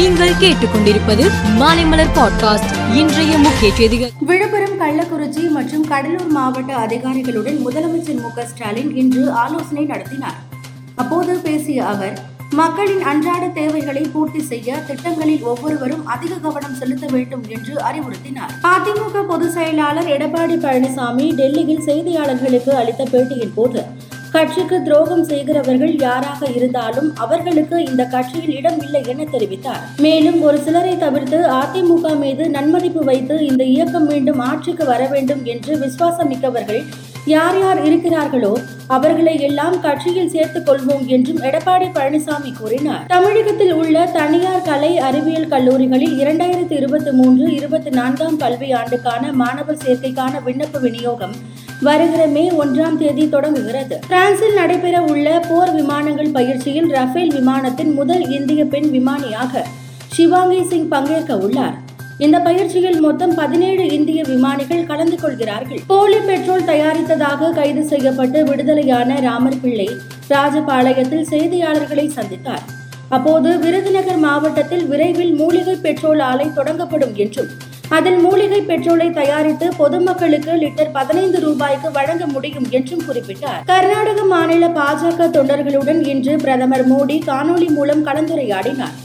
[0.00, 1.24] நீங்கள் கேட்டுக்கொண்டிருப்பது
[1.58, 2.94] மாலைமலர் பாட்காஸ்ட்.
[2.94, 4.10] இன்றைய முக்கிய செய்திகள்.
[4.18, 10.38] விழுப்புரம் கள்ளக்குறிச்சி மற்றும் கடலூர் மாவட்ட அதிகாரிகளுடன் முதலமைச்சர் மு ஸ்டாலின் இன்று ஆலோசனை நடத்தினார்.
[10.94, 17.74] அப்போது பேசிய அவர் மக்களின் அன்றாட தேவைகளை பூர்த்தி செய்ய திட்டங்களில் ஒவ்வொருவரும் அதிக கவனம் செலுத்த வேண்டும் என்று
[17.74, 18.54] அறிவுறுத்தினார்.
[18.62, 23.84] அதிமுக பொதுச் செயலாளர் எடப்பாடி பழனிசாமி டெல்லியில் செய்தியாளர்களுக்கு அளித்த பேட்டியின் போது
[24.30, 29.82] கட்சிக்கு துரோகம் செய்கிறவர்கள் யாராக இருந்தாலும் அவர்களுக்கு இந்த கட்சியில் இடம் இல்லை என தெரிவித்தார்.
[29.98, 35.74] மேலும் ஒரு சிலரை தவிர்த்து அதிமுக மீது நன்மதிப்பு வைத்து இந்த இயக்கம் மீண்டும் ஆட்சிக்கு வர வேண்டும் என்று
[35.78, 36.82] விசுவாசமிக்கவர்கள்
[37.24, 38.56] யார் யார் இருக்கிறார்களோ
[38.86, 43.06] அவர்களை எல்லாம் கட்சியில் சேர்த்துக் கொள்வோம் என்றும் எடப்பாடி பழனிசாமி கூறினார்.
[43.06, 50.80] தமிழகத்தில் உள்ள தனியார் கலை அறிவியல் கல்லூரிகளில் இரண்டாயிரத்தி இருபத்தி மூன்று இருபத்தி நான்காம் கல்வியாண்டுக்கான மாணவர் சேர்க்கைக்கான விண்ணப்ப
[50.80, 51.34] விநியோகம்
[51.80, 54.00] வருகிற மே ஒன்றாம் தேதி தொடங்குகிறது.
[54.08, 59.64] பிரான்சில் நடைபெற உள்ள போர் விமானங்கள் பயிற்சியில் ரஃபேல் விமானத்தின் முதல் இந்திய பெண் விமானியாக
[60.16, 61.88] ஷிவாங்கி சிங் பங்கேற்க உள்ளார்.
[62.24, 65.80] இந்த பயிற்சியில் மொத்தம் பதினேழு இந்திய விமானிகள் கலந்து கொள்கிறார்கள்.
[65.86, 69.86] போலி பெட்ரோல் தயாரித்ததாக கைது செய்யப்பட்டு விடுதலையான ராமர் பிள்ளை
[70.28, 72.64] ராஜபாளையத்தில் செய்தியாளர்களை சந்தித்தார்.
[73.08, 77.50] அப்போது விருதுநகர் மாவட்டத்தில் விரைவில் மூலிகை பெட்ரோல் ஆலை தொடங்கப்படும் என்றும்
[77.88, 83.62] அதில் மூலிகை பெட்ரோலை தயாரித்து பொதுமக்களுக்கு லிட்டர் பதினைந்து ரூபாய்க்கு வழங்க முடியும் என்றும் குறிப்பிட்டார்.
[83.64, 88.98] கர்நாடக மாநில பாஜக தொண்டர்களுடன் இன்று பிரதமர் மோடி காணொலி மூலம் கலந்துரையாடினார்.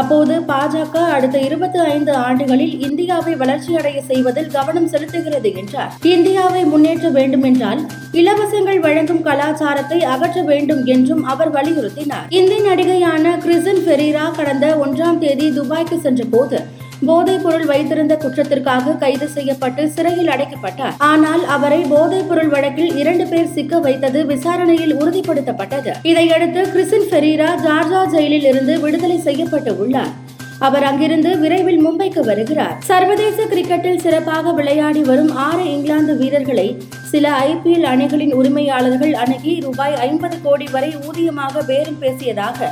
[0.00, 5.92] அப்போது பாஜக அடுத்த இருபத்தி ஐந்து ஆண்டுகளில் இந்தியாவை வளர்ச்சியடைய செய்வதில் கவனம் செலுத்துகிறது என்றார்.
[6.14, 7.80] இந்தியாவை முன்னேற்ற வேண்டுமென்றால்
[8.12, 12.26] இலவசங்கள் வழங்கும் கலாச்சாரத்தை அகற்ற வேண்டும் என்றும் அவர் வலியுறுத்தினார்.
[12.40, 16.58] இந்தி நடிகையான கிறிசன் பெரீரா கடந்த ஒன்றாம் தேதி துபாய்க்கு சென்ற போது
[17.00, 20.94] போதைப் பொருள் வைத்திருந்த குற்றத்திற்காக கைது செய்யப்பட்டு சிறையில் அடைக்கப்பட்டார்.
[20.98, 25.92] ஆனால் அவரை போதைப் பொருள் வழக்கில் இரண்டு பேர் சிக்க வைத்தது விசாரணையில் உறுதிப்படுத்தப்பட்டது.
[26.02, 30.12] இதையடுத்து கிறிசின் ஃபெரீரா ஜார்ஜா ஜெயிலில் இருந்து விடுதலை செய்யப்பட்டு உள்ளார்.
[30.58, 32.76] அவர் அங்கிருந்து விரைவில் மும்பைக்கு வருகிறார்.
[32.80, 36.78] சர்வதேச கிரிக்கெட்டில் சிறப்பாக விளையாடி வரும் ஆறு இங்கிலாந்து வீரர்களை
[37.10, 42.68] சில ஐபிஎல் அணிகளின் உரிமையாளர்கள் அணுகி ரூபாய் ஐம்பது கோடி வரை ஊதியமாக பேரம் பேசியதாக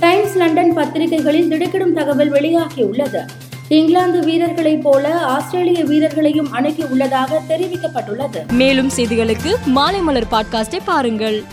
[0.00, 3.22] டைம்ஸ் லண்டன் பத்திரிகைகளில் திடுக்கிடும் தகவல் வெளியாகியுள்ளது.
[3.72, 8.52] இங்கிலாந்து வீரர்களைப் போல ஆஸ்திரேலிய வீரர்களையும் அணுகி உள்ளதாக தெரிவிக்கப்பட்டுள்ளது.
[8.52, 11.44] மேலும் செய்திகளுக்கு மாலை மலர் பாட்காஸ்டை பாருங்கள்.